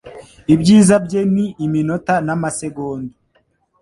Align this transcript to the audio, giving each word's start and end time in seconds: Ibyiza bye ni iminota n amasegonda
Ibyiza 0.53 0.95
bye 1.05 1.21
ni 1.33 1.45
iminota 1.65 2.13
n 2.25 2.29
amasegonda 2.35 3.13